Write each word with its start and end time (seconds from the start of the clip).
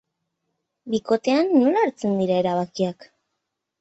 Bikotean, 0.93 1.53
nola 1.65 1.85
hartzen 1.89 2.17
dira 2.23 2.39
erabakiak? 2.45 3.07